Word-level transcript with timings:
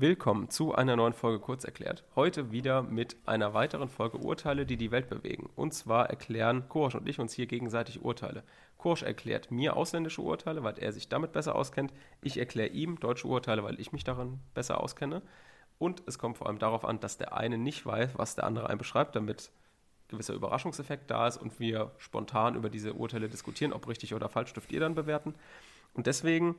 Willkommen 0.00 0.48
zu 0.48 0.76
einer 0.76 0.94
neuen 0.94 1.12
Folge 1.12 1.40
Kurz 1.40 1.64
erklärt. 1.64 2.04
Heute 2.14 2.52
wieder 2.52 2.82
mit 2.82 3.16
einer 3.26 3.52
weiteren 3.52 3.88
Folge 3.88 4.18
Urteile, 4.18 4.64
die 4.64 4.76
die 4.76 4.92
Welt 4.92 5.08
bewegen. 5.08 5.50
Und 5.56 5.74
zwar 5.74 6.08
erklären 6.08 6.68
Korosch 6.68 6.94
und 6.94 7.08
ich 7.08 7.18
uns 7.18 7.32
hier 7.32 7.46
gegenseitig 7.46 8.04
Urteile. 8.04 8.44
Korosch 8.76 9.02
erklärt 9.02 9.50
mir 9.50 9.74
ausländische 9.74 10.22
Urteile, 10.22 10.62
weil 10.62 10.78
er 10.78 10.92
sich 10.92 11.08
damit 11.08 11.32
besser 11.32 11.56
auskennt. 11.56 11.92
Ich 12.22 12.38
erkläre 12.38 12.68
ihm 12.68 13.00
deutsche 13.00 13.26
Urteile, 13.26 13.64
weil 13.64 13.80
ich 13.80 13.90
mich 13.90 14.04
darin 14.04 14.38
besser 14.54 14.80
auskenne. 14.80 15.20
Und 15.80 16.04
es 16.06 16.16
kommt 16.16 16.38
vor 16.38 16.46
allem 16.46 16.60
darauf 16.60 16.84
an, 16.84 17.00
dass 17.00 17.18
der 17.18 17.36
eine 17.36 17.58
nicht 17.58 17.84
weiß, 17.84 18.10
was 18.16 18.36
der 18.36 18.44
andere 18.44 18.68
einem 18.68 18.78
beschreibt, 18.78 19.16
damit 19.16 19.50
gewisser 20.06 20.34
Überraschungseffekt 20.34 21.10
da 21.10 21.26
ist 21.26 21.38
und 21.38 21.58
wir 21.58 21.90
spontan 21.98 22.54
über 22.54 22.70
diese 22.70 22.94
Urteile 22.94 23.28
diskutieren, 23.28 23.72
ob 23.72 23.88
richtig 23.88 24.14
oder 24.14 24.28
falsch, 24.28 24.52
dürft 24.52 24.70
ihr 24.70 24.78
dann 24.78 24.94
bewerten. 24.94 25.34
Und 25.92 26.06
deswegen 26.06 26.54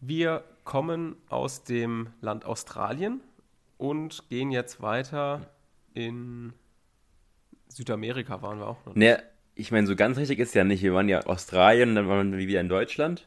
wir 0.00 0.44
kommen 0.64 1.16
aus 1.28 1.64
dem 1.64 2.08
Land 2.20 2.44
Australien 2.44 3.20
und 3.78 4.28
gehen 4.28 4.50
jetzt 4.50 4.80
weiter 4.82 5.50
in 5.94 6.52
Südamerika 7.68 8.42
waren 8.42 8.58
wir 8.58 8.68
auch 8.68 8.84
noch. 8.86 8.94
Ne, 8.94 9.22
ich 9.54 9.72
meine, 9.72 9.86
so 9.86 9.96
ganz 9.96 10.18
richtig 10.18 10.38
ist 10.38 10.54
ja 10.54 10.64
nicht. 10.64 10.82
Wir 10.82 10.94
waren 10.94 11.08
ja 11.08 11.20
Australien, 11.20 11.94
dann 11.94 12.08
waren 12.08 12.32
wir 12.32 12.46
wieder 12.46 12.60
in 12.60 12.68
Deutschland. 12.68 13.26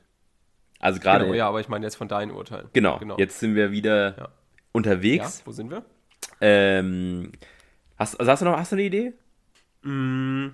Also 0.80 1.00
gerade. 1.00 1.26
Genau, 1.26 1.36
ja, 1.36 1.48
aber 1.48 1.60
ich 1.60 1.68
meine 1.68 1.86
jetzt 1.86 1.96
von 1.96 2.08
deinen 2.08 2.32
Urteilen. 2.32 2.70
Genau, 2.74 3.00
genau. 3.00 3.18
Jetzt 3.18 3.40
sind 3.40 3.56
wir 3.56 3.72
wieder 3.72 4.18
ja. 4.18 4.30
unterwegs. 4.72 5.40
Ja, 5.40 5.46
wo 5.46 5.52
sind 5.52 5.72
wir? 5.72 5.84
Ähm, 6.40 7.32
hast, 7.98 8.20
also 8.20 8.32
hast, 8.32 8.42
du 8.42 8.46
noch 8.46 8.58
hast 8.58 8.72
du 8.72 8.76
eine 8.76 8.84
Idee? 8.84 9.14
Mm, 9.82 10.48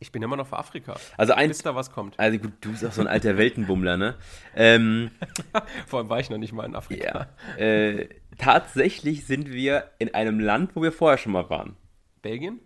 ich 0.00 0.12
bin 0.12 0.22
immer 0.22 0.36
noch 0.36 0.46
für 0.46 0.58
Afrika. 0.58 0.96
Also 1.18 1.34
eins, 1.34 1.58
bis 1.58 1.62
da 1.62 1.74
was 1.74 1.92
kommt. 1.92 2.18
Also 2.18 2.38
gut, 2.38 2.52
du 2.62 2.70
bist 2.70 2.84
auch 2.84 2.92
so 2.92 3.02
ein 3.02 3.06
alter 3.06 3.36
Weltenbummler, 3.36 3.98
ne? 3.98 4.16
Ähm, 4.56 5.10
Vor 5.86 6.00
allem 6.00 6.08
war 6.08 6.18
ich 6.18 6.30
noch 6.30 6.38
nicht 6.38 6.52
mal 6.52 6.64
in 6.64 6.74
Afrika. 6.74 7.28
Ja, 7.58 7.62
äh, 7.62 8.08
tatsächlich 8.38 9.26
sind 9.26 9.52
wir 9.52 9.90
in 9.98 10.14
einem 10.14 10.40
Land, 10.40 10.74
wo 10.74 10.82
wir 10.82 10.90
vorher 10.90 11.18
schon 11.18 11.32
mal 11.32 11.48
waren. 11.50 11.76
Belgien? 12.22 12.60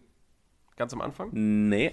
Ganz 0.76 0.92
am 0.92 1.00
Anfang? 1.00 1.30
Nee. 1.32 1.92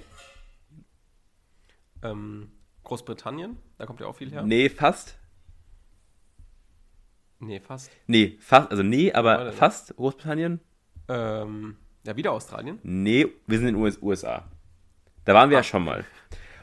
Ähm, 2.04 2.52
Großbritannien? 2.84 3.58
Da 3.80 3.88
kommt 3.88 4.00
ja 4.00 4.06
auch 4.06 4.16
viel 4.16 4.32
her. 4.32 4.44
Nee, 4.44 4.70
fast. 4.70 5.18
Nee, 7.40 7.60
fast. 7.60 7.90
Nee, 8.06 8.38
fast, 8.40 8.70
also 8.70 8.84
nee, 8.84 9.12
aber 9.12 9.52
fast 9.54 9.96
Großbritannien. 9.96 10.60
Ähm, 11.08 11.78
ja, 12.06 12.16
wieder 12.16 12.32
Australien? 12.32 12.80
Nee, 12.84 13.28
wir 13.48 13.58
sind 13.58 13.70
in 13.70 13.76
den 13.76 13.98
USA. 14.04 14.46
Da 15.26 15.34
waren 15.34 15.50
wir 15.50 15.58
Ach. 15.58 15.64
ja 15.64 15.64
schon 15.64 15.84
mal. 15.84 16.06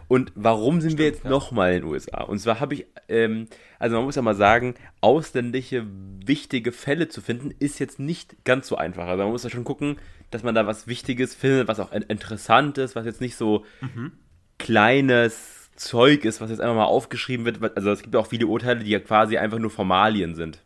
Und 0.09 0.33
warum 0.35 0.81
sind 0.81 0.93
Stimmt, 0.93 0.99
wir 1.01 1.07
jetzt 1.07 1.25
ja. 1.25 1.31
nochmal 1.31 1.75
in 1.75 1.83
den 1.83 1.91
USA? 1.91 2.23
Und 2.23 2.39
zwar 2.39 2.61
habe 2.61 2.75
ich, 2.75 2.87
ähm, 3.09 3.47
also 3.79 3.97
man 3.97 4.07
muss 4.07 4.17
ja 4.17 4.23
mal 4.23 4.35
sagen, 4.35 4.75
ausländische 5.03 5.85
wichtige 6.25 6.73
Fälle 6.73 7.09
zu 7.09 7.21
finden, 7.21 7.55
ist 7.59 7.79
jetzt 7.79 7.99
nicht 7.99 8.45
ganz 8.45 8.69
so 8.69 8.77
einfach. 8.77 9.07
Also 9.07 9.23
man 9.23 9.33
muss 9.33 9.45
ja 9.45 9.51
schon 9.51 9.65
gucken, 9.65 9.99
dass 10.31 10.43
man 10.43 10.55
da 10.55 10.67
was 10.67 10.87
Wichtiges 10.87 11.35
findet, 11.35 11.69
was 11.69 11.79
auch 11.79 11.93
interessant 11.93 12.79
ist, 12.79 12.97
was 12.97 13.05
jetzt 13.05 13.21
nicht 13.21 13.37
so 13.37 13.65
mhm. 13.83 14.13
kleines 14.59 15.71
Zeug 15.77 16.25
ist, 16.25 16.41
was 16.41 16.51
jetzt 16.51 16.61
einfach 16.61 16.75
mal 16.75 16.85
aufgeschrieben 16.85 17.45
wird. 17.45 17.77
Also 17.77 17.91
es 17.91 18.03
gibt 18.03 18.17
auch 18.17 18.27
viele 18.27 18.47
Urteile, 18.47 18.83
die 18.83 18.91
ja 18.91 19.01
quasi 19.01 19.37
einfach 19.37 19.59
nur 19.59 19.71
Formalien 19.71 20.35
sind. 20.35 20.65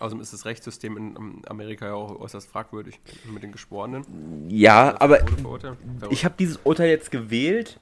Außerdem 0.00 0.22
ist 0.22 0.32
das 0.32 0.46
Rechtssystem 0.46 0.96
in 0.96 1.42
Amerika 1.46 1.86
ja 1.86 1.94
auch 1.94 2.18
äußerst 2.18 2.48
fragwürdig 2.48 2.98
mit 3.30 3.42
den 3.42 3.52
Geschworenen. 3.52 4.48
Ja, 4.48 4.98
aber 4.98 5.20
ich 6.10 6.24
habe 6.24 6.34
dieses 6.38 6.58
Urteil 6.64 6.88
jetzt 6.88 7.10
gewählt, 7.10 7.78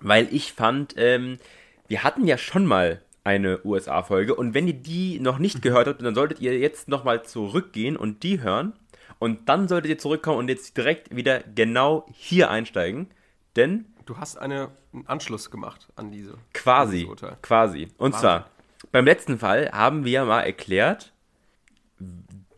weil 0.00 0.28
ich 0.34 0.52
fand, 0.52 0.94
ähm, 0.96 1.38
wir 1.86 2.02
hatten 2.02 2.26
ja 2.26 2.36
schon 2.36 2.66
mal 2.66 3.00
eine 3.22 3.64
USA-Folge 3.64 4.34
und 4.34 4.54
wenn 4.54 4.66
ihr 4.66 4.74
die 4.74 5.20
noch 5.20 5.38
nicht 5.38 5.62
gehört 5.62 5.86
habt, 5.86 6.02
dann 6.02 6.16
solltet 6.16 6.40
ihr 6.40 6.58
jetzt 6.58 6.88
nochmal 6.88 7.24
zurückgehen 7.24 7.96
und 7.96 8.24
die 8.24 8.40
hören 8.40 8.72
und 9.20 9.48
dann 9.48 9.68
solltet 9.68 9.90
ihr 9.90 9.98
zurückkommen 9.98 10.38
und 10.38 10.48
jetzt 10.48 10.76
direkt 10.76 11.14
wieder 11.14 11.40
genau 11.40 12.06
hier 12.12 12.50
einsteigen, 12.50 13.08
denn... 13.54 13.84
Du 14.06 14.16
hast 14.16 14.36
eine, 14.36 14.70
einen 14.92 15.06
Anschluss 15.06 15.52
gemacht 15.52 15.86
an 15.94 16.10
diese. 16.10 16.34
Quasi, 16.52 17.08
quasi. 17.42 17.88
Und 17.98 18.14
Wahnsinn. 18.14 18.20
zwar, 18.20 18.50
beim 18.90 19.04
letzten 19.04 19.38
Fall 19.38 19.70
haben 19.70 20.04
wir 20.04 20.24
mal 20.24 20.40
erklärt, 20.40 21.12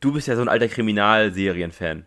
du 0.00 0.12
bist 0.12 0.28
ja 0.28 0.36
so 0.36 0.42
ein 0.42 0.48
alter 0.48 0.68
Kriminalserien-Fan. 0.68 2.06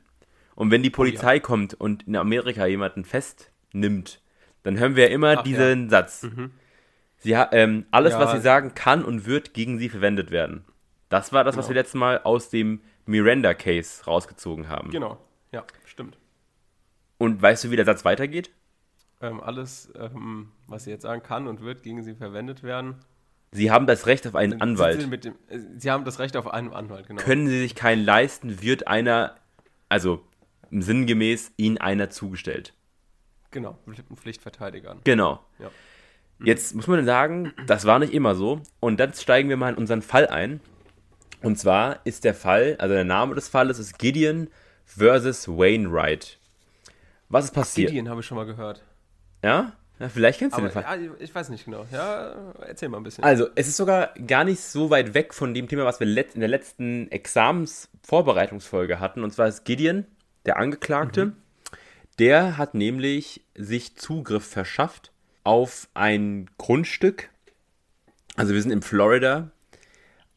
Und 0.56 0.72
wenn 0.72 0.84
die 0.84 0.90
Polizei 0.90 1.34
oh, 1.34 1.36
ja. 1.36 1.40
kommt 1.40 1.74
und 1.74 2.04
in 2.04 2.16
Amerika 2.16 2.66
jemanden 2.66 3.04
festnimmt, 3.04 4.22
dann 4.64 4.80
hören 4.80 4.96
wir 4.96 5.12
immer 5.12 5.40
Ach, 5.40 5.44
diesen 5.44 5.84
ja. 5.84 5.90
Satz. 5.90 6.24
Mhm. 6.24 6.52
Sie, 7.18 7.32
ähm, 7.34 7.86
alles, 7.92 8.14
ja. 8.14 8.20
was 8.20 8.32
sie 8.32 8.42
sagen, 8.42 8.74
kann 8.74 9.04
und 9.04 9.26
wird 9.26 9.54
gegen 9.54 9.80
sie 9.80 9.90
verwendet 9.90 10.32
werden. 10.32 10.66
Das 11.10 11.34
war 11.34 11.44
das, 11.44 11.56
genau. 11.56 11.64
was 11.64 11.70
wir 11.70 11.76
letztes 11.76 11.96
Mal 11.96 12.22
aus 12.24 12.50
dem 12.50 12.82
Miranda-Case 13.06 14.06
rausgezogen 14.06 14.70
haben. 14.70 14.90
Genau, 14.90 15.18
ja, 15.52 15.64
stimmt. 15.86 16.18
Und 17.18 17.42
weißt 17.42 17.64
du, 17.64 17.72
wie 17.72 17.76
der 17.76 17.86
Satz 17.86 18.06
weitergeht? 18.06 18.52
Ähm, 19.22 19.42
alles, 19.42 19.92
ähm, 19.98 20.52
was 20.68 20.84
sie 20.84 20.92
jetzt 20.92 21.04
sagen, 21.04 21.24
kann 21.24 21.48
und 21.48 21.62
wird 21.62 21.84
gegen 21.84 22.04
sie 22.04 22.16
verwendet 22.16 22.64
werden. 22.64 22.96
Sie 23.56 23.72
haben 23.72 23.88
das 23.88 24.06
Recht 24.06 24.28
auf 24.28 24.36
einen 24.36 24.54
Sie 24.54 24.62
Anwalt. 24.62 25.02
Dem, 25.02 25.14
äh, 25.14 25.60
Sie 25.78 25.90
haben 25.90 26.04
das 26.04 26.20
Recht 26.20 26.36
auf 26.36 26.48
einen 26.48 26.74
Anwalt, 26.74 27.08
genau. 27.08 27.22
Können 27.22 27.48
Sie 27.48 27.60
sich 27.60 27.74
keinen 27.74 28.04
leisten, 28.04 28.62
wird 28.62 28.88
einer, 28.88 29.36
also 29.88 30.24
sinngemäß, 30.72 31.54
Ihnen 31.58 31.78
einer 31.78 32.10
zugestellt. 32.10 32.74
Genau, 33.52 33.80
Pflichtverteidiger. 34.16 34.98
Genau. 35.06 35.40
Ja. 35.60 35.72
Jetzt 36.44 36.76
muss 36.76 36.88
man 36.88 37.06
sagen, 37.06 37.54
das 37.66 37.86
war 37.86 38.00
nicht 38.00 38.14
immer 38.14 38.36
so. 38.36 38.62
Und 38.82 39.00
dann 39.00 39.14
steigen 39.14 39.48
wir 39.48 39.56
mal 39.56 39.70
in 39.70 39.78
unseren 39.78 40.02
Fall 40.02 40.28
ein. 40.28 40.60
Und 41.42 41.58
zwar 41.58 42.06
ist 42.06 42.26
der 42.26 42.34
Fall, 42.34 42.76
also 42.80 42.94
der 42.94 43.06
Name 43.06 43.36
des 43.36 43.48
Falles 43.48 43.80
ist 43.80 43.98
Gideon 43.98 44.50
versus 44.84 45.48
Wainwright. 45.48 46.40
Was 47.30 47.46
ist 47.46 47.54
passiert? 47.54 47.92
Gideon 47.92 48.10
habe 48.10 48.20
ich 48.20 48.26
schon 48.26 48.36
mal 48.36 48.46
gehört. 48.46 48.84
Ja? 49.42 49.74
Ja, 50.00 50.10
vielleicht 50.10 50.40
kennst 50.40 50.58
du 50.58 50.62
Aber, 50.62 50.70
den 50.70 50.74
Fall. 50.74 50.84
Ja, 50.84 51.12
ich 51.20 51.34
weiß 51.34 51.50
nicht 51.50 51.66
genau. 51.66 51.86
Ja, 51.92 52.36
erzähl 52.68 52.90
mal 52.90 52.98
ein 52.98 53.04
bisschen. 53.04 53.24
Also, 53.24 53.48
es 53.56 53.68
ist 53.68 53.78
sogar 53.78 54.14
gar 54.28 54.44
nicht 54.44 54.62
so 54.62 54.90
weit 54.90 55.14
weg 55.14 55.34
von 55.34 55.54
dem 55.54 55.68
Thema, 55.68 55.86
was 55.86 56.00
wir 56.00 56.08
in 56.08 56.40
der 56.40 56.50
letzten 56.50 57.10
Examensvorbereitungsfolge 57.12 59.00
hatten. 59.00 59.24
Und 59.24 59.32
zwar 59.32 59.48
ist 59.48 59.64
Gideon, 59.64 60.06
der 60.46 60.58
Angeklagte. 60.58 61.28
Mhm. 61.28 61.34
Der 62.20 62.58
hat 62.58 62.74
nämlich 62.74 63.42
sich 63.56 63.96
Zugriff 63.96 64.46
verschafft 64.46 65.12
auf 65.44 65.88
ein 65.94 66.50
Grundstück. 66.58 67.30
Also, 68.36 68.54
wir 68.54 68.62
sind 68.62 68.72
in 68.72 68.82
Florida. 68.82 69.52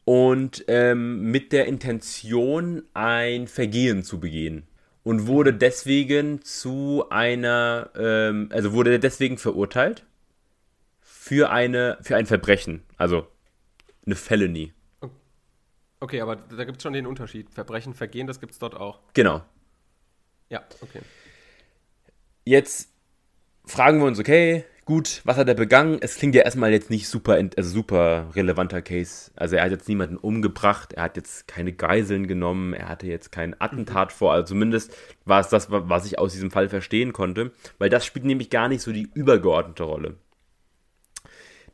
Und 0.05 0.63
ähm, 0.67 1.31
mit 1.31 1.51
der 1.51 1.65
Intention, 1.67 2.83
ein 2.93 3.47
Vergehen 3.47 4.03
zu 4.03 4.19
begehen 4.19 4.68
und 5.09 5.25
wurde 5.25 5.55
deswegen 5.55 6.43
zu 6.43 7.03
einer, 7.09 7.89
ähm, 7.95 8.49
also 8.51 8.73
wurde 8.73 8.99
deswegen 8.99 9.39
verurteilt 9.39 10.05
für 11.01 11.49
eine, 11.49 11.97
für 12.03 12.15
ein 12.15 12.27
Verbrechen, 12.27 12.83
also 12.95 13.25
eine 14.05 14.13
Felony. 14.13 14.71
Okay, 15.99 16.21
aber 16.21 16.35
da 16.35 16.63
gibt 16.63 16.77
es 16.77 16.83
schon 16.83 16.93
den 16.93 17.07
Unterschied. 17.07 17.49
Verbrechen, 17.49 17.95
Vergehen, 17.95 18.27
das 18.27 18.39
gibt 18.39 18.51
es 18.51 18.59
dort 18.59 18.75
auch. 18.75 18.99
Genau. 19.15 19.41
Ja, 20.49 20.63
okay. 20.81 21.01
Jetzt 22.45 22.93
fragen 23.65 23.97
wir 23.97 24.05
uns, 24.05 24.19
okay, 24.19 24.63
gut, 24.89 25.21
was 25.23 25.37
hat 25.37 25.47
er 25.47 25.53
begangen? 25.53 25.99
Es 26.01 26.15
klingt 26.15 26.33
ja 26.33 26.41
erstmal 26.41 26.71
jetzt 26.71 26.89
nicht 26.89 27.07
super, 27.07 27.33
also 27.33 27.69
super 27.69 28.31
relevanter 28.35 28.81
Case. 28.81 29.29
Also 29.35 29.55
er 29.55 29.65
hat 29.65 29.71
jetzt 29.71 29.87
niemanden 29.87 30.17
umgebracht, 30.17 30.93
er 30.93 31.03
hat 31.03 31.15
jetzt 31.15 31.47
keine 31.47 31.73
Geiseln 31.73 32.25
genommen, 32.25 32.73
er 32.73 32.89
hatte 32.89 33.05
jetzt 33.05 33.31
kein 33.31 33.55
Attentat 33.61 34.09
mhm. 34.09 34.13
vor. 34.13 34.33
Also 34.33 34.47
zumindest 34.47 34.97
war 35.25 35.41
es 35.41 35.49
das, 35.49 35.67
was 35.69 36.07
ich 36.07 36.17
aus 36.17 36.33
diesem 36.33 36.49
Fall 36.49 36.69
verstehen 36.69 37.13
konnte, 37.13 37.51
weil 37.77 37.91
das 37.91 38.03
spielt 38.03 38.25
nämlich 38.25 38.49
gar 38.49 38.67
nicht 38.67 38.81
so 38.81 38.91
die 38.91 39.07
übergeordnete 39.13 39.83
Rolle. 39.83 40.17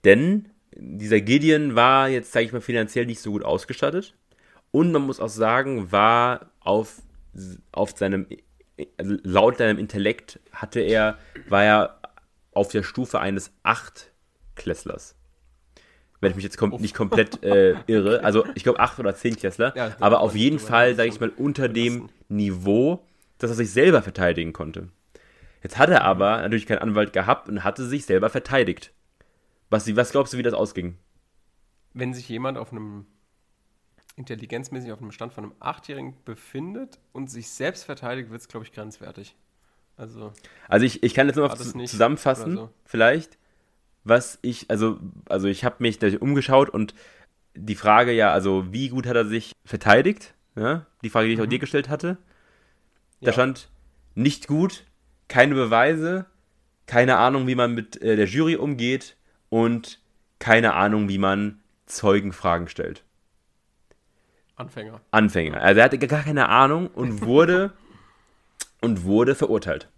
Denn 0.04 0.50
dieser 0.76 1.22
Gideon 1.22 1.74
war 1.74 2.10
jetzt, 2.10 2.34
sage 2.34 2.48
ich 2.48 2.52
mal, 2.52 2.60
finanziell 2.60 3.06
nicht 3.06 3.22
so 3.22 3.32
gut 3.32 3.46
ausgestattet. 3.46 4.14
Und 4.72 4.92
man 4.92 5.04
muss 5.04 5.22
auch 5.22 5.30
sagen, 5.30 5.90
war 5.94 6.52
auf, 6.60 7.02
auf 7.72 7.92
seinem, 7.92 8.28
also 8.98 9.16
laut 9.24 9.60
seinem 9.60 9.80
Intellekt 9.80 10.42
hatte 10.52 10.82
er, 10.82 11.18
war 11.48 11.64
er 11.64 12.02
auf 12.56 12.70
der 12.70 12.84
Stufe 12.84 13.20
eines 13.20 13.52
Achtklässlers. 13.64 15.16
Wenn 16.22 16.32
ich 16.32 16.36
mich 16.38 16.46
jetzt 16.46 16.58
kom 16.58 16.72
nicht 16.82 16.96
komplett 16.96 17.44
äh, 17.44 17.76
irre. 17.88 18.24
Also 18.24 18.46
ich 18.56 18.64
glaube 18.64 18.80
acht 18.80 18.98
oder 19.00 19.16
zehn 19.16 19.36
Klässler. 19.36 19.76
Ja, 19.76 19.96
aber 20.00 20.22
auf 20.22 20.36
jeden 20.36 20.60
Fall, 20.60 20.96
sage 20.96 21.10
ich 21.10 21.20
mal, 21.20 21.30
unter 21.30 21.70
dem 21.70 22.10
Niveau, 22.30 23.06
dass 23.38 23.52
er 23.52 23.56
sich 23.56 23.72
selber 23.72 24.02
verteidigen 24.02 24.54
konnte. 24.54 24.90
Jetzt 25.62 25.78
hat 25.78 25.90
er 25.90 26.04
aber 26.04 26.38
natürlich 26.38 26.66
keinen 26.66 26.80
Anwalt 26.80 27.14
gehabt 27.14 27.50
und 27.50 27.64
hatte 27.64 27.86
sich 27.86 28.06
selber 28.06 28.30
verteidigt. 28.30 28.94
Was, 29.70 29.94
was 29.96 30.12
glaubst 30.12 30.34
du, 30.34 30.38
wie 30.38 30.44
das 30.44 30.54
ausging? 30.54 30.98
Wenn 31.94 32.14
sich 32.14 32.30
jemand 32.30 32.58
auf 32.58 32.72
einem 32.72 33.06
intelligenzmäßig 34.16 34.92
auf 34.92 35.02
einem 35.02 35.12
Stand 35.12 35.34
von 35.34 35.44
einem 35.44 35.56
Achtjährigen 35.60 36.16
befindet 36.24 37.00
und 37.12 37.30
sich 37.30 37.50
selbst 37.50 37.84
verteidigt, 37.84 38.30
wird 38.30 38.42
es, 38.42 38.48
glaube 38.48 38.66
ich, 38.66 38.72
grenzwertig. 38.72 39.36
Also, 39.98 40.34
also 40.68 40.86
ich, 40.86 41.04
ich 41.04 41.14
kann 41.14 41.28
jetzt 41.28 41.38
nur 41.38 41.48
noch 41.48 41.56
zusammenfassen, 41.56 42.56
so. 42.56 42.70
vielleicht, 42.86 43.38
was 44.04 44.40
ich, 44.42 44.70
also, 44.70 45.00
also 45.30 45.48
ich 45.48 45.64
habe 45.64 45.78
mich 45.80 46.02
umgeschaut 46.22 46.70
und 46.70 46.94
die 47.56 47.76
Frage 47.76 48.12
ja, 48.12 48.32
also 48.32 48.72
wie 48.72 48.90
gut 48.90 49.08
hat 49.08 49.16
er 49.16 49.26
sich 49.26 49.54
verteidigt? 49.64 50.34
Ja? 50.56 50.86
Die 51.04 51.10
Frage, 51.10 51.28
die 51.28 51.34
ich 51.36 51.42
auch 51.42 51.46
dir 51.46 51.60
gestellt 51.60 51.90
hatte. 51.90 52.18
Da 53.22 53.28
Ja. 53.28 53.34
stand 53.34 53.70
nicht 54.14 54.48
gut, 54.48 54.84
keine 55.28 55.56
Beweise, 55.56 56.26
keine 56.86 57.18
Ahnung, 57.18 57.48
wie 57.48 57.56
man 57.56 57.74
mit 57.74 58.02
äh, 58.02 58.16
der 58.16 58.26
Jury 58.26 58.58
umgeht 58.58 59.16
und 59.50 60.00
keine 60.40 60.74
Ahnung, 60.74 61.08
wie 61.10 61.18
man 61.18 61.62
Zeugenfragen 61.86 62.68
stellt. 62.68 63.04
Anfänger. 64.56 65.02
Anfänger. 65.12 65.62
Also 65.62 65.80
er 65.80 65.86
hatte 65.86 65.98
gar 65.98 66.24
keine 66.24 66.50
Ahnung 66.50 66.88
und 66.88 67.22
wurde 67.26 67.74
und 68.86 69.04
wurde 69.04 69.34
verurteilt. 69.34 69.90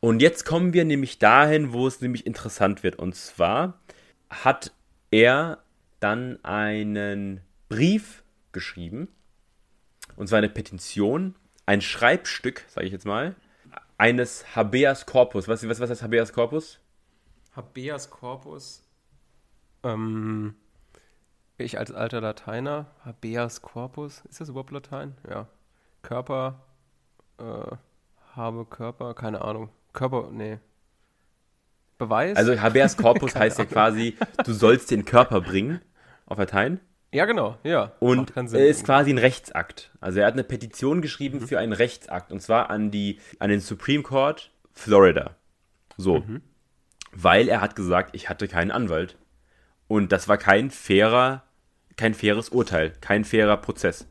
Und 0.00 0.20
jetzt 0.20 0.44
kommen 0.44 0.74
wir 0.74 0.84
nämlich 0.84 1.18
dahin, 1.18 1.72
wo 1.72 1.86
es 1.86 2.02
nämlich 2.02 2.26
interessant 2.26 2.82
wird. 2.82 2.96
Und 2.96 3.14
zwar 3.14 3.80
hat 4.28 4.72
er 5.10 5.62
dann 6.00 6.38
einen 6.44 7.40
Brief 7.70 8.22
geschrieben. 8.52 9.08
Und 10.16 10.28
zwar 10.28 10.36
eine 10.36 10.50
Petition, 10.50 11.34
ein 11.64 11.80
Schreibstück, 11.80 12.66
sage 12.68 12.86
ich 12.86 12.92
jetzt 12.92 13.06
mal, 13.06 13.36
eines 13.96 14.54
Habeas 14.54 15.06
Corpus. 15.06 15.48
Was, 15.48 15.66
was, 15.66 15.80
was 15.80 15.88
heißt 15.88 16.02
Habeas 16.02 16.34
Corpus? 16.34 16.78
Habeas 17.56 18.10
Corpus. 18.10 18.82
Ähm, 19.82 20.56
ich 21.56 21.78
als 21.78 21.90
alter 21.90 22.20
Lateiner, 22.20 22.90
Habeas 23.02 23.62
Corpus, 23.62 24.22
ist 24.28 24.42
das 24.42 24.50
überhaupt 24.50 24.72
Latein? 24.72 25.16
Ja. 25.26 25.46
Körper, 26.02 26.66
äh, 27.38 27.76
habe 28.36 28.64
Körper, 28.64 29.14
keine 29.14 29.42
Ahnung. 29.42 29.70
Körper, 29.92 30.28
nee. 30.32 30.58
Beweis? 31.98 32.36
Also 32.36 32.58
Habeas 32.60 32.96
Corpus 32.96 33.34
heißt 33.36 33.58
ja 33.58 33.64
quasi, 33.66 34.16
du 34.44 34.52
sollst 34.52 34.90
den 34.90 35.04
Körper 35.04 35.40
bringen, 35.40 35.80
auf 36.26 36.38
Latein. 36.38 36.80
ja, 37.12 37.24
genau, 37.26 37.58
ja. 37.64 37.92
Und 38.00 38.34
er 38.36 38.44
ist 38.44 38.52
irgendwie. 38.54 38.82
quasi 38.84 39.10
ein 39.12 39.18
Rechtsakt. 39.18 39.90
Also 40.00 40.20
er 40.20 40.26
hat 40.26 40.34
eine 40.34 40.44
Petition 40.44 40.98
Mhm. 40.98 41.02
geschrieben 41.02 41.40
für 41.46 41.58
einen 41.58 41.72
Rechtsakt. 41.72 42.32
Und 42.32 42.40
zwar 42.40 42.70
an, 42.70 42.90
die, 42.90 43.18
an 43.38 43.50
den 43.50 43.60
Supreme 43.60 44.02
Court 44.02 44.50
Florida. 44.72 45.36
So. 45.96 46.20
Mhm. 46.20 46.40
Weil 47.12 47.48
er 47.48 47.60
hat 47.60 47.74
gesagt, 47.76 48.14
ich 48.14 48.28
hatte 48.28 48.46
keinen 48.48 48.70
Anwalt. 48.70 49.16
Und 49.88 50.12
das 50.12 50.28
war 50.28 50.38
kein 50.38 50.70
fairer, 50.70 51.42
kein 51.96 52.14
faires 52.14 52.48
Urteil, 52.50 52.92
kein 53.00 53.24
fairer 53.24 53.56
Prozess. 53.56 54.06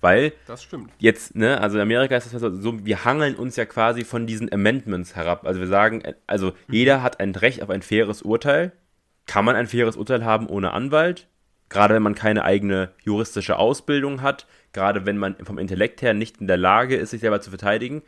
Weil 0.00 0.32
Das 0.46 0.62
stimmt. 0.62 0.90
jetzt, 0.98 1.34
ne, 1.34 1.60
also 1.60 1.76
in 1.76 1.82
Amerika 1.82 2.16
ist 2.16 2.32
das 2.32 2.40
so, 2.40 2.84
wir 2.84 3.04
hangeln 3.04 3.34
uns 3.34 3.56
ja 3.56 3.66
quasi 3.66 4.04
von 4.04 4.26
diesen 4.26 4.50
Amendments 4.52 5.14
herab. 5.14 5.46
Also 5.46 5.60
wir 5.60 5.66
sagen, 5.66 6.02
also 6.26 6.52
jeder 6.68 7.02
hat 7.02 7.20
ein 7.20 7.34
Recht 7.34 7.62
auf 7.62 7.70
ein 7.70 7.82
faires 7.82 8.22
Urteil. 8.22 8.72
Kann 9.26 9.44
man 9.44 9.56
ein 9.56 9.66
faires 9.66 9.96
Urteil 9.96 10.24
haben 10.24 10.46
ohne 10.46 10.72
Anwalt? 10.72 11.28
Gerade 11.68 11.94
wenn 11.94 12.02
man 12.02 12.14
keine 12.14 12.44
eigene 12.44 12.90
juristische 13.04 13.58
Ausbildung 13.58 14.22
hat, 14.22 14.46
gerade 14.72 15.06
wenn 15.06 15.18
man 15.18 15.36
vom 15.44 15.58
Intellekt 15.58 16.02
her 16.02 16.14
nicht 16.14 16.40
in 16.40 16.46
der 16.48 16.56
Lage 16.56 16.96
ist, 16.96 17.10
sich 17.10 17.20
selber 17.20 17.40
zu 17.40 17.50
verteidigen? 17.50 18.02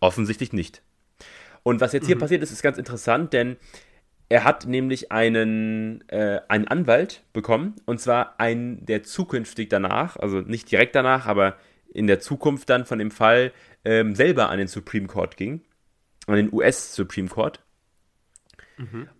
Offensichtlich 0.00 0.52
nicht. 0.52 0.82
Und 1.62 1.80
was 1.80 1.92
jetzt 1.92 2.06
hier 2.06 2.18
passiert 2.18 2.42
ist, 2.42 2.52
ist 2.52 2.62
ganz 2.62 2.78
interessant, 2.78 3.32
denn 3.32 3.56
er 4.28 4.44
hat 4.44 4.66
nämlich 4.66 5.12
einen, 5.12 6.06
äh, 6.08 6.40
einen 6.48 6.66
Anwalt 6.66 7.22
bekommen, 7.32 7.76
und 7.86 8.00
zwar 8.00 8.40
einen, 8.40 8.84
der 8.84 9.02
zukünftig 9.02 9.68
danach, 9.68 10.16
also 10.16 10.40
nicht 10.40 10.70
direkt 10.70 10.94
danach, 10.94 11.26
aber 11.26 11.56
in 11.92 12.06
der 12.06 12.20
Zukunft 12.20 12.68
dann 12.68 12.84
von 12.84 12.98
dem 12.98 13.10
Fall 13.10 13.52
ähm, 13.84 14.14
selber 14.14 14.50
an 14.50 14.58
den 14.58 14.68
Supreme 14.68 15.06
Court 15.06 15.36
ging, 15.36 15.62
an 16.26 16.36
den 16.36 16.52
US 16.52 16.94
Supreme 16.94 17.28
Court. 17.28 17.62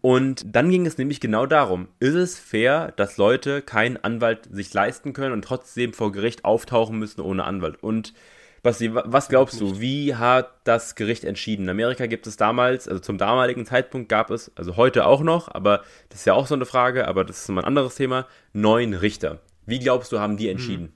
Und 0.02 0.44
dann 0.54 0.70
ging 0.70 0.84
es 0.84 0.98
nämlich 0.98 1.20
genau 1.20 1.46
darum, 1.46 1.88
ist 1.98 2.14
es 2.14 2.38
fair, 2.38 2.92
dass 2.96 3.16
Leute 3.16 3.62
keinen 3.62 3.96
Anwalt 3.96 4.48
sich 4.50 4.74
leisten 4.74 5.12
können 5.12 5.32
und 5.32 5.42
trotzdem 5.42 5.94
vor 5.94 6.12
Gericht 6.12 6.44
auftauchen 6.44 6.98
müssen 6.98 7.20
ohne 7.20 7.44
Anwalt? 7.44 7.82
Und 7.82 8.12
Basti, 8.66 8.94
wa- 8.94 9.04
was 9.06 9.28
glaubst 9.28 9.60
du, 9.60 9.80
wie 9.80 10.14
hat 10.14 10.50
das 10.64 10.94
Gericht 10.94 11.24
entschieden? 11.24 11.62
In 11.64 11.70
Amerika 11.70 12.06
gibt 12.06 12.26
es 12.26 12.36
damals, 12.36 12.86
also 12.88 13.00
zum 13.00 13.16
damaligen 13.18 13.64
Zeitpunkt 13.64 14.08
gab 14.08 14.30
es, 14.30 14.52
also 14.56 14.76
heute 14.76 15.06
auch 15.06 15.22
noch, 15.22 15.48
aber 15.48 15.82
das 16.10 16.20
ist 16.20 16.24
ja 16.26 16.34
auch 16.34 16.46
so 16.46 16.54
eine 16.54 16.66
Frage, 16.66 17.08
aber 17.08 17.24
das 17.24 17.40
ist 17.40 17.48
mal 17.48 17.62
ein 17.62 17.66
anderes 17.66 17.94
Thema, 17.94 18.26
neun 18.52 18.92
Richter. 18.94 19.40
Wie 19.64 19.78
glaubst 19.78 20.12
du, 20.12 20.18
haben 20.20 20.36
die 20.36 20.48
entschieden? 20.48 20.92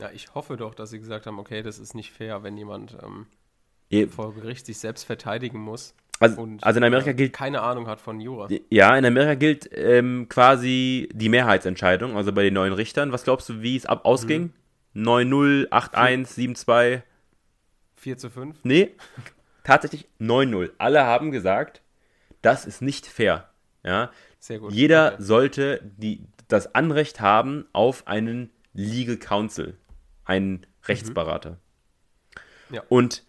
Ja, 0.00 0.10
ich 0.14 0.34
hoffe 0.34 0.56
doch, 0.56 0.74
dass 0.74 0.90
sie 0.90 0.98
gesagt 0.98 1.26
haben, 1.26 1.38
okay, 1.38 1.62
das 1.62 1.78
ist 1.78 1.94
nicht 1.94 2.12
fair, 2.12 2.42
wenn 2.42 2.56
jemand 2.56 2.96
ähm, 3.02 3.26
vor 4.10 4.34
Gericht 4.34 4.66
sich 4.66 4.78
selbst 4.78 5.04
verteidigen 5.04 5.58
muss 5.60 5.94
Also, 6.20 6.40
und 6.40 6.62
also 6.64 6.78
in 6.78 6.84
Amerika 6.84 7.10
äh, 7.10 7.14
gilt 7.14 7.32
keine 7.32 7.62
Ahnung 7.62 7.86
hat 7.86 8.00
von 8.00 8.20
Jura. 8.20 8.48
Ja, 8.68 8.96
in 8.96 9.04
Amerika 9.04 9.34
gilt 9.34 9.70
ähm, 9.72 10.26
quasi 10.28 11.08
die 11.12 11.28
Mehrheitsentscheidung, 11.28 12.16
also 12.16 12.32
bei 12.32 12.42
den 12.42 12.54
neuen 12.54 12.72
Richtern. 12.72 13.12
Was 13.12 13.24
glaubst 13.24 13.48
du, 13.48 13.62
wie 13.62 13.76
es 13.76 13.86
ab 13.86 14.04
ausging? 14.04 14.52
9-0, 14.96 15.68
8-1, 15.68 16.64
7-2? 16.64 17.02
4 17.96 18.18
zu 18.18 18.30
5? 18.30 18.56
Nee, 18.64 18.94
tatsächlich 19.62 20.08
9-0. 20.20 20.70
Alle 20.78 21.04
haben 21.04 21.30
gesagt, 21.30 21.82
das 22.42 22.64
ist 22.66 22.80
nicht 22.80 23.06
fair. 23.06 23.50
Ja? 23.84 24.10
Sehr 24.38 24.58
gut. 24.58 24.72
Jeder 24.72 25.14
Okay. 25.14 25.22
sollte 25.22 25.80
die, 25.96 26.24
das 26.48 26.74
Anrecht 26.74 27.20
haben 27.20 27.66
auf 27.72 28.06
einen 28.06 28.50
Legal 28.72 29.16
Counsel, 29.16 29.76
einen 30.24 30.66
Rechtsberater. 30.84 31.58
Ja. 32.70 32.82
Und 32.88 33.24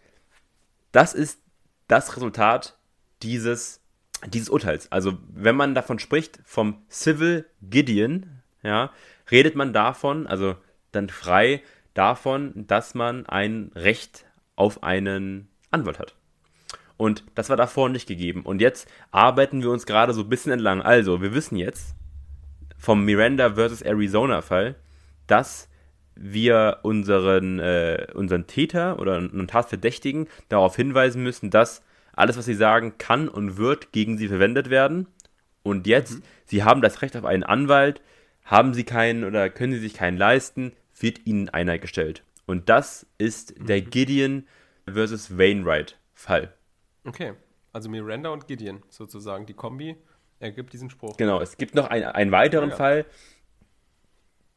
das 0.91 1.13
ist 1.13 1.41
das 1.87 2.15
Resultat 2.15 2.77
dieses, 3.23 3.81
dieses 4.25 4.49
Urteils. 4.49 4.91
Also, 4.91 5.17
wenn 5.29 5.55
man 5.55 5.75
davon 5.75 5.99
spricht, 5.99 6.39
vom 6.43 6.83
Civil 6.89 7.45
Gideon, 7.61 8.41
ja, 8.63 8.91
redet 9.31 9.55
man 9.55 9.73
davon, 9.73 10.27
also 10.27 10.55
dann 10.97 11.09
frei 11.09 11.61
davon, 11.93 12.65
dass 12.67 12.93
man 12.95 13.25
ein 13.25 13.71
Recht 13.75 14.25
auf 14.55 14.83
einen 14.83 15.47
Anwalt 15.71 15.99
hat. 15.99 16.15
Und 16.97 17.23
das 17.35 17.49
war 17.49 17.57
davor 17.57 17.89
nicht 17.89 18.07
gegeben. 18.07 18.41
Und 18.41 18.59
jetzt 18.59 18.89
arbeiten 19.11 19.61
wir 19.61 19.69
uns 19.69 19.85
gerade 19.85 20.13
so 20.13 20.21
ein 20.21 20.29
bisschen 20.29 20.51
entlang. 20.51 20.81
Also, 20.81 21.21
wir 21.21 21.33
wissen 21.33 21.55
jetzt 21.55 21.95
vom 22.77 23.05
Miranda 23.05 23.53
versus 23.53 23.81
Arizona 23.81 24.41
Fall, 24.41 24.75
dass 25.27 25.69
wir 26.15 26.79
unseren, 26.81 27.59
äh, 27.59 28.07
unseren 28.13 28.47
Täter 28.47 28.99
oder 28.99 29.17
einen 29.17 29.47
Tatverdächtigen 29.47 30.27
darauf 30.49 30.75
hinweisen 30.75 31.21
müssen, 31.21 31.51
dass 31.51 31.83
alles, 32.13 32.37
was 32.37 32.45
sie 32.45 32.55
sagen, 32.55 32.97
kann 32.97 33.29
und 33.29 33.57
wird 33.57 33.91
gegen 33.91 34.17
sie 34.17 34.27
verwendet 34.27 34.71
werden. 34.71 35.07
Und 35.61 35.85
jetzt, 35.85 36.21
sie 36.45 36.63
haben 36.63 36.81
das 36.81 37.03
Recht 37.03 37.15
auf 37.15 37.25
einen 37.25 37.43
Anwalt, 37.43 38.01
haben 38.43 38.73
sie 38.73 38.85
keinen 38.85 39.23
oder 39.23 39.49
können 39.49 39.73
sie 39.73 39.79
sich 39.79 39.93
keinen 39.93 40.17
leisten, 40.17 40.71
wird 40.99 41.25
ihnen 41.25 41.49
einer 41.49 41.77
gestellt. 41.77 42.23
Und 42.45 42.69
das 42.69 43.05
ist 43.17 43.55
der 43.59 43.81
Gideon 43.81 44.47
versus 44.87 45.37
Wainwright 45.37 45.97
Fall. 46.13 46.53
Okay, 47.03 47.33
also 47.73 47.89
Miranda 47.89 48.29
und 48.29 48.47
Gideon 48.47 48.83
sozusagen. 48.89 49.45
Die 49.45 49.53
Kombi 49.53 49.97
ergibt 50.39 50.73
diesen 50.73 50.89
Spruch. 50.89 51.17
Genau, 51.17 51.41
es 51.41 51.57
gibt 51.57 51.75
noch 51.75 51.87
ein, 51.87 52.03
einen 52.03 52.31
weiteren 52.31 52.69
Ja. 52.69 52.75
Fall, 52.75 53.05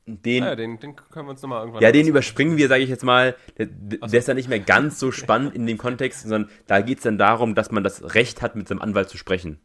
den, 0.06 0.42
Ah, 0.42 0.49
ja, 0.49 0.56
den, 0.56 0.78
den 0.80 0.97
können 0.97 1.26
wir 1.26 1.30
uns 1.30 1.42
nochmal 1.42 1.61
irgendwann 1.61 1.82
ja, 1.82 1.92
den 1.92 2.09
überspringen 2.09 2.56
wir, 2.56 2.68
sage 2.68 2.82
ich 2.82 2.88
jetzt 2.90 3.04
mal. 3.04 3.37
Der, 3.59 3.66
der 3.66 4.18
ist 4.18 4.26
dann 4.28 4.37
nicht 4.37 4.49
mehr 4.49 4.59
ganz 4.59 4.99
so 4.99 5.12
spannend 5.12 5.54
in 5.54 5.66
dem 5.66 5.78
Kontext, 5.78 6.23
sondern 6.23 6.50
da 6.66 6.80
geht 6.80 6.99
es 6.99 7.04
dann 7.04 7.18
darum, 7.18 7.54
dass 7.54 7.70
man 7.70 7.85
das 7.85 8.14
Recht 8.14 8.42
hat, 8.42 8.56
mit 8.56 8.66
seinem 8.66 8.80
Anwalt 8.80 9.09
zu 9.09 9.18
sprechen. 9.18 9.61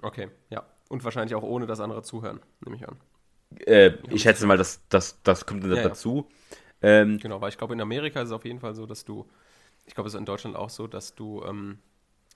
Okay, 0.00 0.28
ja. 0.48 0.64
Und 0.88 1.04
wahrscheinlich 1.04 1.34
auch 1.34 1.42
ohne, 1.42 1.66
dass 1.66 1.80
andere 1.80 2.02
zuhören, 2.02 2.40
nehme 2.64 2.76
ich 2.76 2.88
an. 2.88 2.96
Äh, 3.66 3.92
ich 4.10 4.22
schätze 4.22 4.46
mal, 4.46 4.56
das, 4.56 4.80
das, 4.88 5.20
das 5.22 5.46
kommt 5.46 5.64
dann 5.64 5.70
Ja, 5.72 5.82
ja. 5.82 5.88
dazu. 5.88 6.28
Ähm, 6.82 7.20
Genau, 7.20 7.40
weil 7.40 7.48
ich 7.48 7.58
glaube, 7.58 7.74
in 7.74 7.80
Amerika 7.80 8.20
ist 8.20 8.28
es 8.28 8.32
auf 8.32 8.44
jeden 8.44 8.60
Fall 8.60 8.74
so, 8.74 8.86
dass 8.86 9.04
du, 9.04 9.26
ich 9.86 9.94
glaube, 9.94 10.08
es 10.08 10.14
ist 10.14 10.18
in 10.18 10.26
Deutschland 10.26 10.56
auch 10.56 10.70
so, 10.70 10.86
dass 10.86 11.14
du, 11.14 11.42
ähm, 11.44 11.78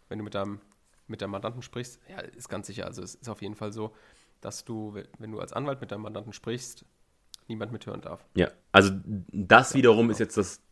wenn 0.09 0.19
du 0.19 0.25
mit 0.25 0.35
deinem, 0.35 0.61
mit 1.09 1.23
deinem 1.23 1.33
Mandanten 1.33 1.62
sprichst, 1.62 2.00
ja, 2.09 2.21
ist 2.21 2.49
ganz 2.49 2.67
sicher, 2.67 2.87
also 2.87 3.02
es 3.02 3.17
ist 3.17 3.29
auf 3.29 3.43
jeden 3.43 3.57
Fall 3.57 3.73
so, 3.73 3.95
dass 4.40 4.64
du, 4.64 4.97
wenn 5.19 5.33
du 5.33 5.40
als 5.40 5.52
Anwalt 5.52 5.81
mit 5.81 5.93
deinem 5.93 6.02
Mandanten 6.02 6.33
sprichst, 6.33 6.85
niemand 7.49 7.73
mithören 7.73 8.00
darf. 8.00 8.25
Ja, 8.35 8.50
also 8.73 8.93
das 9.33 9.75
wiederum 9.75 10.11
ist 10.11 10.21
jetzt 10.21 10.37
das, 10.37 10.62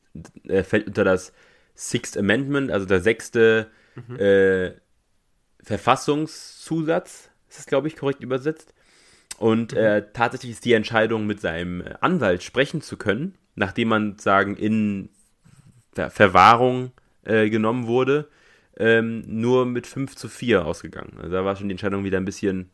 äh, 0.45 0.62
fällt 0.62 0.87
unter 0.87 1.04
das 1.04 1.33
Sixth 1.75 2.16
Amendment, 2.16 2.71
also 2.71 2.87
der 2.87 3.00
sechste 3.00 3.71
äh, 4.18 4.73
Verfassungszusatz, 5.62 7.30
ist 7.49 7.59
das, 7.59 7.66
glaube 7.66 7.88
ich, 7.88 7.97
korrekt 7.97 8.23
übersetzt. 8.23 8.75
Und 9.38 9.73
äh, 9.73 10.04
tatsächlich 10.12 10.52
ist 10.52 10.64
die 10.64 10.73
Entscheidung, 10.73 11.26
mit 11.26 11.40
seinem 11.40 11.80
äh, 11.80 11.95
Anwalt 12.00 12.42
sprechen 12.42 12.80
zu 12.83 12.97
können, 12.97 13.35
nachdem 13.54 13.88
man 13.88 14.18
sagen 14.18 14.57
in 14.57 15.11
Ver 15.92 16.11
Verwahrung 16.11 16.92
äh, 17.25 17.49
genommen 17.49 17.87
wurde, 17.87 18.28
ähm, 18.76 19.23
nur 19.26 19.66
mit 19.66 19.87
5 19.87 20.14
zu 20.16 20.28
4 20.28 20.64
ausgegangen. 20.64 21.14
Also 21.18 21.30
da 21.33 21.45
war 21.45 21.57
schon 21.57 21.68
die 21.68 21.73
Entscheidung 21.73 22.04
wieder 22.04 22.18
ein 22.18 22.25
bisschen 22.25 22.71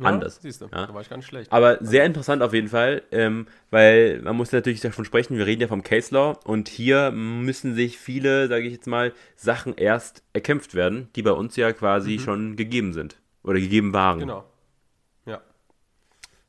anders. 0.00 0.40
Siehst 0.42 0.60
du, 0.60 0.66
Ja. 0.66 0.86
da 0.86 0.94
war 0.94 1.00
ich 1.00 1.10
nicht 1.10 1.26
schlecht. 1.26 1.50
Aber 1.52 1.78
sehr 1.80 2.04
interessant 2.04 2.42
auf 2.42 2.52
jeden 2.52 2.68
Fall, 2.68 3.02
ähm, 3.12 3.46
weil 3.70 4.20
man 4.22 4.36
muss 4.36 4.52
natürlich 4.52 4.80
davon 4.80 5.04
sprechen, 5.04 5.38
wir 5.38 5.46
reden 5.46 5.62
ja 5.62 5.68
vom 5.68 5.82
Case 5.82 6.12
Law 6.14 6.38
und 6.44 6.68
hier 6.68 7.10
müssen 7.12 7.74
sich 7.74 7.98
viele, 7.98 8.48
sage 8.48 8.66
ich 8.66 8.72
jetzt 8.72 8.86
mal, 8.86 9.12
Sachen 9.36 9.74
erst 9.76 10.22
erkämpft 10.32 10.74
werden, 10.74 11.08
die 11.16 11.22
bei 11.22 11.32
uns 11.32 11.56
ja 11.56 11.72
quasi 11.72 12.18
schon 12.18 12.56
gegeben 12.56 12.92
sind 12.92 13.16
oder 13.42 13.58
gegeben 13.58 13.92
waren. 13.92 14.18
Genau. 14.20 14.44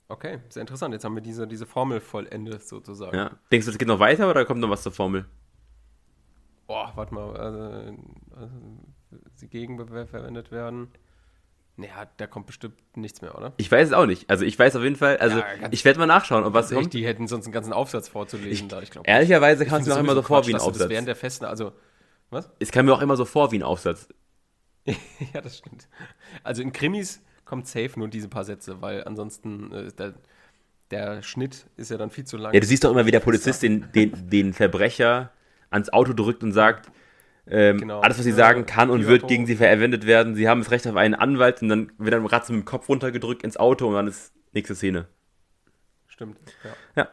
Okay, 0.10 0.40
sehr 0.50 0.62
interessant. 0.62 0.94
Jetzt 0.94 1.04
haben 1.04 1.16
wir 1.16 1.22
diese, 1.22 1.48
diese 1.48 1.66
Formel 1.66 2.00
vollendet 2.00 2.66
sozusagen. 2.68 3.16
Ja. 3.16 3.32
Denkst 3.52 3.66
du, 3.66 3.72
es 3.72 3.78
geht 3.78 3.88
noch 3.88 4.00
weiter 4.00 4.30
oder 4.30 4.46
kommt 4.46 4.62
noch 4.62 4.70
was 4.70 4.84
zur 4.84 4.94
Formel? 4.94 5.26
Boah, 6.66 6.92
warte 6.96 7.14
mal. 7.14 7.36
Also, 7.36 7.98
also, 8.36 8.56
die 9.42 9.48
Gegenbewehr 9.50 10.08
verwendet 10.08 10.52
werden. 10.52 10.90
Naja, 11.76 12.08
da 12.18 12.26
kommt 12.26 12.48
bestimmt 12.48 12.76
nichts 12.96 13.22
mehr, 13.22 13.36
oder? 13.38 13.54
Ich 13.58 13.72
weiß 13.72 13.90
es 13.90 13.94
auch 13.94 14.08
nicht. 14.08 14.30
Also 14.30 14.46
ich 14.46 14.58
weiß 14.58 14.76
auf 14.76 14.84
jeden 14.84 14.96
Fall, 14.96 15.18
also 15.18 15.38
Ja, 15.38 15.46
ich 15.70 15.86
werde 15.86 16.00
mal 16.00 16.08
nachschauen, 16.08 16.44
ob 16.44 16.54
was 16.54 16.72
kommt. 16.72 16.92
die 16.94 17.06
hätten 17.06 17.28
sonst 17.28 17.46
einen 17.46 17.54
ganzen 17.54 17.72
Aufsatz 17.72 18.08
vorzulesen 18.08 18.68
da, 18.68 18.82
ich 18.82 18.90
glaube. 18.90 19.08
Ehrlicherweise 19.08 19.64
kam 19.66 19.82
es 19.82 19.88
mir 19.88 19.94
auch 19.94 20.00
immer 20.00 20.16
so 20.16 20.24
vor 20.24 20.46
wie 20.48 20.52
ein 20.52 20.54
Das 20.54 20.64
Aufsatz. 20.64 20.90
während 20.90 21.08
der 21.08 21.16
Festen, 21.16 21.46
also, 21.46 21.74
was? 22.32 22.50
Es 22.58 22.72
kam 22.72 22.88
mir 22.88 22.94
auch 22.94 23.02
immer 23.02 23.16
so 23.16 23.26
vor 23.26 23.52
wie 23.52 23.60
ein 23.60 23.64
Aufsatz. 23.64 24.10
ja, 24.86 25.42
das 25.42 25.60
stimmt. 25.60 25.88
Also 26.44 26.64
in 26.64 26.72
Krimis 26.72 27.22
kommt 27.48 27.68
safe 27.68 27.92
nur 27.98 28.08
diese 28.10 28.28
paar 28.28 28.44
Sätze, 28.44 28.82
weil 28.82 29.04
ansonsten 29.06 29.72
äh, 29.72 29.92
der, 29.94 30.14
der 30.92 31.24
Schnitt 31.24 31.66
ist 31.78 31.90
ja 31.90 31.98
dann 31.98 32.12
viel 32.12 32.26
zu 32.26 32.38
lang. 32.38 32.54
Ja, 32.54 32.60
du 32.60 32.66
siehst 32.66 32.84
doch 32.84 32.92
immer, 32.92 33.06
wie 33.06 33.12
der 33.12 33.22
Polizist 33.22 33.64
den, 33.64 33.92
den, 33.94 34.30
den 34.30 34.54
Verbrecher 34.54 35.32
ans 35.70 35.90
Auto 35.90 36.14
drückt 36.14 36.44
und 36.44 36.52
sagt, 36.52 36.92
ähm, 37.50 37.78
Genau. 37.78 38.02
alles, 38.02 38.18
was 38.18 38.26
sie 38.26 38.32
Ja, 38.32 38.36
sagen 38.36 38.66
kann 38.66 38.90
und 38.90 39.08
wird 39.08 39.28
gegen 39.28 39.46
sie 39.48 39.56
verwendet 39.56 40.06
werden. 40.06 40.36
Sie 40.36 40.50
haben 40.50 40.60
das 40.62 40.72
Recht 40.72 40.86
auf 40.88 40.98
einen 40.98 41.16
Anwalt 41.16 41.62
und 41.62 41.70
dann 41.70 41.92
wird 41.98 42.14
dann 42.14 42.26
Ratze 42.26 42.52
mit 42.52 42.64
dem 42.64 42.66
Kopf 42.66 42.90
runtergedrückt 42.90 43.44
ins 43.44 43.56
Auto 43.58 43.88
und 43.88 43.94
dann 43.94 44.08
ist 44.08 44.34
nächste 44.52 44.76
Szene. 44.76 45.08
Stimmt. 46.08 46.38
Ja. 46.64 47.04
Ja, 47.04 47.10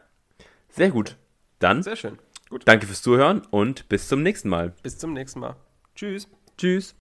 sehr 0.69 0.89
gut. 0.89 1.15
Dann 1.59 1.81
Sehr 1.83 1.95
schön. 1.95 2.17
Gut. 2.49 2.63
danke 2.65 2.85
fürs 2.85 3.01
Zuhören 3.01 3.41
und 3.49 3.87
bis 3.87 4.09
zum 4.09 4.21
nächsten 4.23 4.49
Mal. 4.49 4.73
Bis 4.83 4.97
zum 4.97 5.13
nächsten 5.13 5.39
Mal. 5.39 5.55
Tschüss. 5.95 6.27
Tschüss. 6.57 6.93